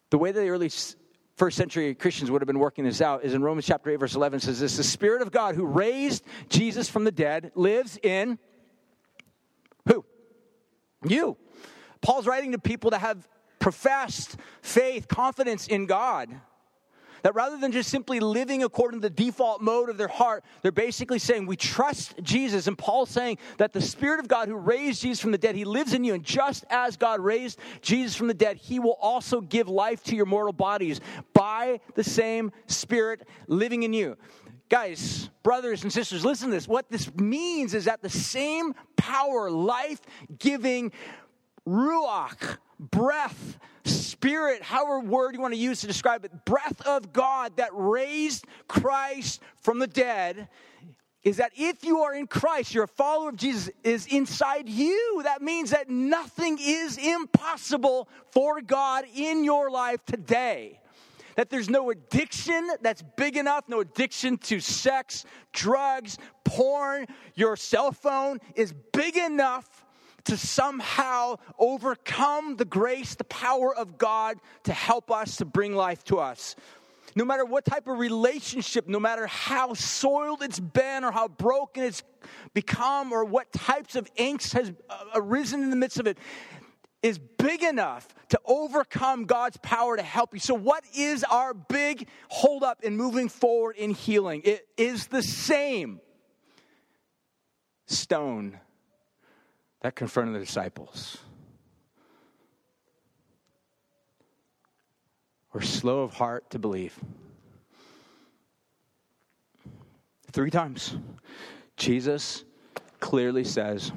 [0.09, 0.69] The way that the early
[1.37, 4.15] first century Christians would have been working this out is in Romans chapter 8, verse
[4.15, 8.37] 11 says this The Spirit of God who raised Jesus from the dead lives in
[9.87, 10.03] who?
[11.07, 11.37] You.
[12.01, 13.25] Paul's writing to people that have
[13.61, 16.29] professed faith, confidence in God.
[17.23, 20.71] That rather than just simply living according to the default mode of their heart, they're
[20.71, 22.65] basically saying, We trust Jesus.
[22.65, 25.63] And Paul's saying that the Spirit of God who raised Jesus from the dead, He
[25.63, 26.15] lives in you.
[26.15, 30.15] And just as God raised Jesus from the dead, He will also give life to
[30.15, 30.99] your mortal bodies
[31.33, 34.17] by the same Spirit living in you.
[34.69, 36.67] Guys, brothers and sisters, listen to this.
[36.67, 40.01] What this means is that the same power, life
[40.39, 40.91] giving,
[41.67, 42.57] ruach,
[42.89, 47.69] breath, spirit, however word you want to use to describe it, breath of God that
[47.73, 50.47] raised Christ from the dead
[51.23, 55.21] is that if you are in Christ, you're a follower of Jesus, is inside you.
[55.23, 60.79] That means that nothing is impossible for God in your life today.
[61.35, 67.91] That there's no addiction that's big enough, no addiction to sex, drugs, porn, your cell
[67.91, 69.80] phone is big enough
[70.25, 76.03] to somehow overcome the grace, the power of God to help us to bring life
[76.05, 76.55] to us.
[77.15, 81.83] No matter what type of relationship, no matter how soiled it's been or how broken
[81.83, 82.03] it's
[82.53, 86.17] become or what types of angst has uh, arisen in the midst of it,
[87.03, 90.39] is big enough to overcome God's power to help you.
[90.39, 94.41] So, what is our big holdup in moving forward in healing?
[94.45, 95.99] It is the same
[97.87, 98.59] stone
[99.81, 101.17] that confronted the disciples.
[105.53, 106.97] We're slow of heart to believe.
[110.31, 110.95] Three times,
[111.75, 112.45] Jesus
[113.01, 113.91] clearly says,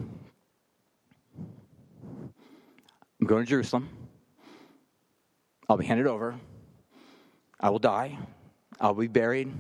[3.21, 3.89] I'm going to Jerusalem.
[5.69, 6.35] I'll be handed over.
[7.61, 8.19] I will die.
[8.81, 9.53] I'll be buried,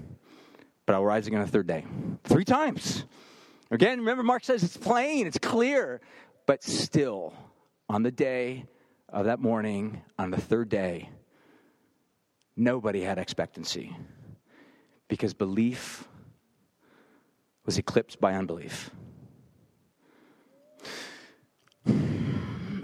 [0.84, 1.84] but I'll rise again on the third day.
[2.24, 3.04] Three times.
[3.74, 6.00] Again, remember, Mark says it's plain, it's clear,
[6.46, 7.34] but still,
[7.88, 8.66] on the day
[9.08, 11.10] of that morning, on the third day,
[12.56, 13.96] nobody had expectancy
[15.08, 16.06] because belief
[17.66, 18.90] was eclipsed by unbelief.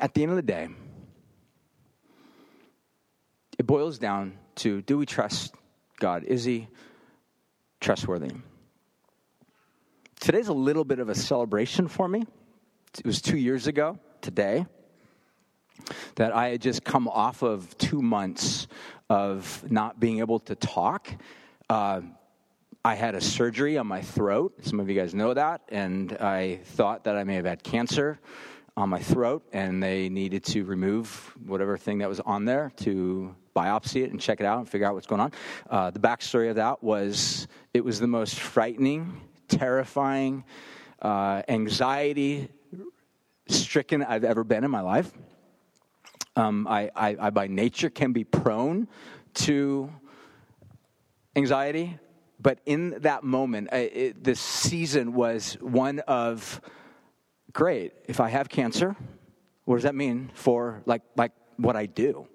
[0.00, 0.70] At the end of the day,
[3.60, 5.54] it boils down to do we trust
[6.00, 6.24] God?
[6.24, 6.66] Is He
[7.80, 8.32] trustworthy?
[10.20, 12.26] Today's a little bit of a celebration for me.
[12.98, 14.66] It was two years ago today
[16.16, 18.68] that I had just come off of two months
[19.08, 21.08] of not being able to talk.
[21.70, 22.02] Uh,
[22.84, 24.52] I had a surgery on my throat.
[24.60, 25.62] Some of you guys know that.
[25.70, 28.20] And I thought that I may have had cancer
[28.76, 33.34] on my throat, and they needed to remove whatever thing that was on there to
[33.56, 35.32] biopsy it and check it out and figure out what's going on.
[35.70, 39.18] Uh, the backstory of that was it was the most frightening
[39.50, 40.44] terrifying,
[41.02, 42.48] uh, anxiety
[43.48, 45.10] stricken I've ever been in my life.
[46.36, 48.88] Um, I, I, I, by nature, can be prone
[49.34, 49.90] to
[51.36, 51.98] anxiety,
[52.40, 56.60] but in that moment, it, this season was one of
[57.52, 57.92] great.
[58.06, 58.96] If I have cancer,
[59.64, 62.26] what does that mean for like like what I do?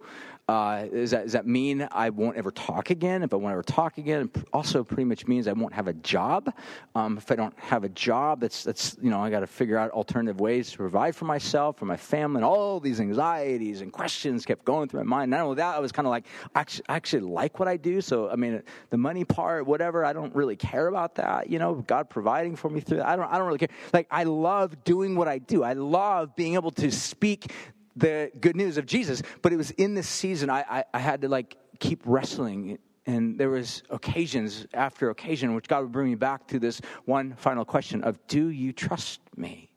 [0.48, 3.24] Uh, does, that, does that mean I won't ever talk again?
[3.24, 5.94] If I won't ever talk again, it also pretty much means I won't have a
[5.94, 6.54] job.
[6.94, 9.76] Um, if I don't have a job, that's, that's you know, I got to figure
[9.76, 13.92] out alternative ways to provide for myself, for my family, and all these anxieties and
[13.92, 15.32] questions kept going through my mind.
[15.32, 17.78] Not only that, I was kind of like, I actually, I actually like what I
[17.78, 18.00] do.
[18.02, 21.50] So, I mean, the money part, whatever, I don't really care about that.
[21.50, 23.08] You know, God providing for me through that.
[23.08, 23.70] I don't, I don't really care.
[23.94, 25.64] Like, I love doing what I do.
[25.64, 27.52] I love being able to speak
[27.96, 29.22] the good news of Jesus.
[29.42, 32.80] But it was in this season I, I, I had to like keep wrestling.
[33.06, 37.36] And there was occasions after occasion which god would bring me back to this one
[37.36, 39.72] final question of do you trust me?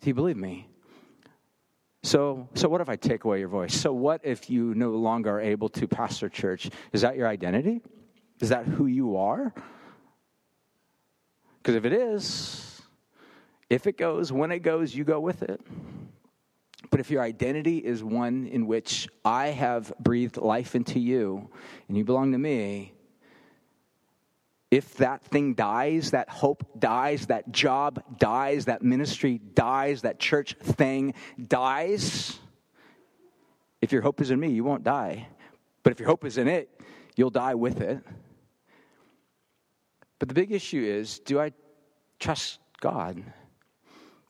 [0.00, 0.68] Do you believe me?
[2.02, 3.74] So so what if i take away your voice?
[3.74, 6.68] So what if you no longer are able to pastor church?
[6.92, 7.80] Is that your identity?
[8.40, 9.54] Is that who you are?
[11.58, 12.82] Because if it is
[13.70, 15.60] if it goes when it goes you go with it
[16.90, 21.50] but if your identity is one in which I have breathed life into you
[21.88, 22.92] and you belong to me,
[24.70, 30.54] if that thing dies, that hope dies, that job dies, that ministry dies, that church
[30.54, 31.14] thing
[31.46, 32.38] dies,
[33.82, 35.26] if your hope is in me, you won't die.
[35.82, 36.70] But if your hope is in it,
[37.16, 38.02] you'll die with it.
[40.18, 41.52] But the big issue is do I
[42.20, 43.22] trust God?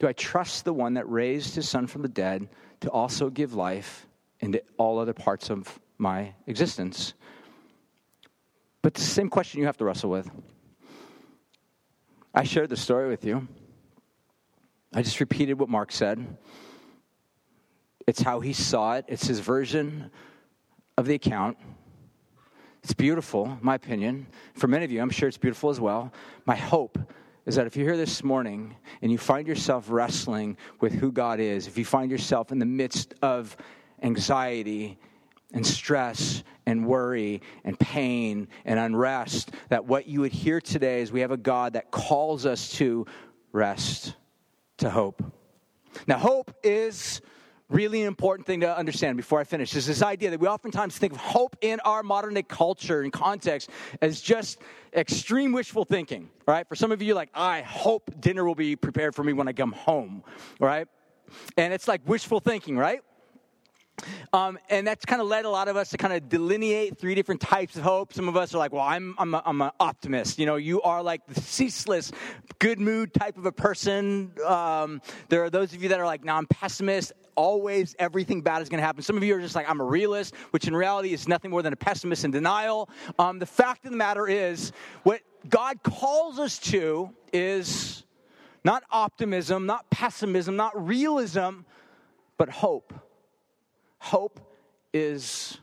[0.03, 2.49] Do I trust the one that raised his son from the dead
[2.81, 4.09] to also give life
[4.41, 7.15] into all other parts of my existence?
[8.83, 10.29] But the same question you have to wrestle with.
[12.35, 13.47] I shared the story with you.
[14.93, 16.37] I just repeated what Mark said.
[18.05, 20.11] It's how he saw it, it's his version
[20.99, 21.59] of the account.
[22.83, 24.27] It's beautiful, my opinion.
[24.55, 26.13] For many of you, I'm sure it's beautiful as well.
[26.45, 26.99] My hope
[27.47, 31.41] is that if you're here this morning and you find yourself wrestling with who God
[31.41, 33.57] is, if you find yourself in the midst of
[34.03, 34.99] anxiety
[35.53, 41.11] and stress and worry and pain and unrest, that what you would hear today is
[41.11, 43.07] we have a God that calls us to
[43.51, 44.15] rest,
[44.79, 45.23] to hope.
[46.07, 47.21] Now, hope is
[47.73, 51.13] really important thing to understand before I finish is this idea that we oftentimes think
[51.13, 53.71] of hope in our modern day culture and context
[54.01, 54.59] as just
[54.95, 56.69] extreme wishful thinking, right?
[56.69, 59.53] For some of you, like, I hope dinner will be prepared for me when I
[59.53, 60.23] come home,
[60.61, 60.87] right?
[61.57, 63.01] And it's like wishful thinking, right?
[64.33, 67.15] Um, and that's kind of led a lot of us to kind of delineate three
[67.15, 68.13] different types of hope.
[68.13, 70.39] Some of us are like, well, I'm, I'm, a, I'm an optimist.
[70.39, 72.11] You know, you are like the ceaseless
[72.59, 74.33] good mood type of a person.
[74.45, 77.13] Um, there are those of you that are like, no, I'm pessimist.
[77.35, 79.03] Always everything bad is going to happen.
[79.03, 81.63] Some of you are just like, I'm a realist, which in reality is nothing more
[81.63, 82.89] than a pessimist in denial.
[83.19, 84.73] Um, the fact of the matter is,
[85.03, 88.05] what God calls us to is
[88.65, 91.61] not optimism, not pessimism, not realism,
[92.37, 92.93] but hope
[94.03, 94.41] Hope
[94.93, 95.59] is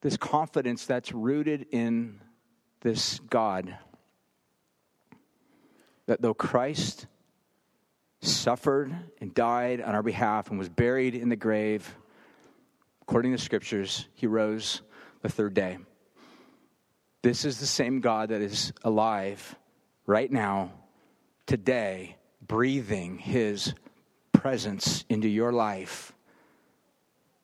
[0.00, 2.20] this confidence that's rooted in
[2.80, 3.78] this God.
[6.06, 7.06] That though Christ
[8.20, 11.96] suffered and died on our behalf and was buried in the grave,
[13.02, 14.82] according to the scriptures, he rose
[15.22, 15.78] the third day.
[17.22, 19.54] This is the same God that is alive
[20.06, 20.72] right now,
[21.46, 22.16] today,
[22.46, 23.74] breathing his
[24.32, 26.12] presence into your life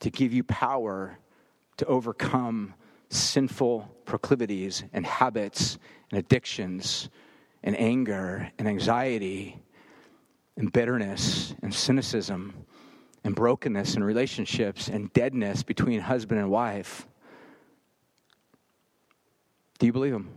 [0.01, 1.18] to give you power
[1.77, 2.74] to overcome
[3.11, 5.79] sinful proclivities and habits
[6.11, 7.09] and addictions
[7.62, 9.61] and anger and anxiety
[10.57, 12.55] and bitterness and cynicism
[13.25, 17.07] and brokenness in relationships and deadness between husband and wife.
[19.79, 20.31] Do you believe him?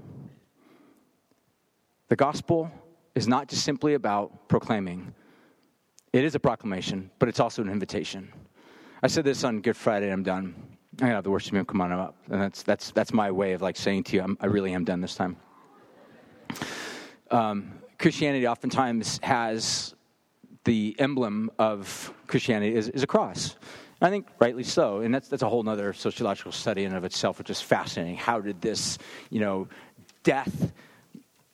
[2.09, 2.71] The gospel
[3.15, 5.13] is not just simply about proclaiming.
[6.11, 8.33] It is a proclamation, but it's also an invitation.
[9.03, 10.55] I said this on Good Friday, I'm done.
[10.97, 12.17] I gotta have the worship team come on up.
[12.29, 14.83] And that's, that's, that's my way of like saying to you, I'm, i really am
[14.83, 15.37] done this time.
[17.31, 19.93] Um, Christianity oftentimes has
[20.63, 23.55] the emblem of Christianity is, is a cross.
[24.01, 24.99] I think rightly so.
[24.99, 28.15] And that's, that's a whole other sociological study in of itself, which is fascinating.
[28.15, 28.97] How did this,
[29.29, 29.67] you know,
[30.23, 30.71] death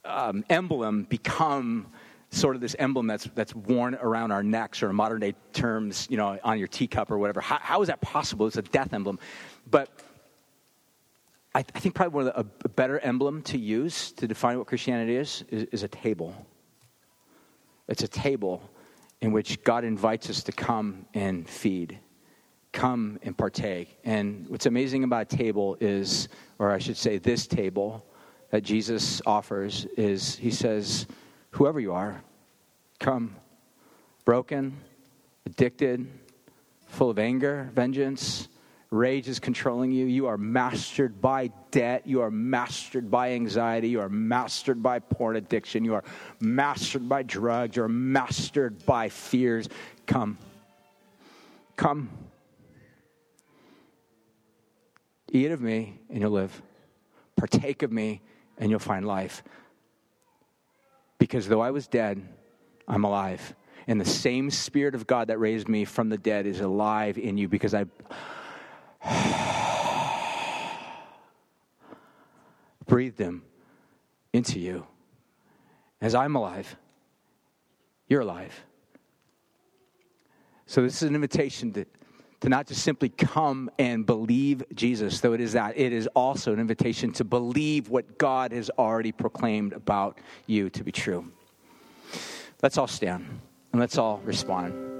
[0.03, 1.87] um, emblem become
[2.29, 6.07] sort of this emblem that's, that's worn around our necks, or in modern day terms,
[6.09, 7.41] you know, on your teacup or whatever.
[7.41, 8.45] How, how is that possible?
[8.45, 9.19] It's a death emblem.
[9.69, 9.89] But
[11.53, 14.67] I, I think probably one of the, a better emblem to use to define what
[14.67, 16.35] Christianity is, is, is a table.
[17.87, 18.69] It's a table
[19.21, 21.99] in which God invites us to come and feed,
[22.71, 23.97] come and partake.
[24.03, 26.27] And what's amazing about a table is,
[26.59, 28.05] or I should say, this table
[28.51, 31.07] that Jesus offers is, he says,
[31.51, 32.21] whoever you are,
[32.99, 33.35] come.
[34.25, 34.81] Broken,
[35.45, 36.07] addicted,
[36.87, 38.47] full of anger, vengeance,
[38.95, 40.05] rage is controlling you.
[40.05, 42.07] You are mastered by debt.
[42.07, 43.89] You are mastered by anxiety.
[43.89, 45.85] You are mastered by porn addiction.
[45.85, 46.03] You are
[46.39, 47.75] mastered by drugs.
[47.75, 49.67] You are mastered by fears.
[50.07, 50.37] Come.
[51.75, 52.09] Come.
[55.31, 56.61] Eat of me and you'll live.
[57.35, 58.21] Partake of me
[58.57, 59.43] and you'll find life.
[61.19, 62.21] Because though I was dead,
[62.87, 63.55] I'm alive.
[63.87, 67.37] And the same Spirit of God that raised me from the dead is alive in
[67.37, 67.85] you because I
[72.85, 73.43] breathed Him
[74.33, 74.85] into you.
[76.01, 76.75] As I'm alive,
[78.07, 78.65] you're alive.
[80.67, 81.85] So, this is an invitation to,
[82.41, 86.53] to not just simply come and believe Jesus, though it is that, it is also
[86.53, 91.31] an invitation to believe what God has already proclaimed about you to be true.
[92.61, 93.25] Let's all stand
[93.71, 94.94] and let's all respond.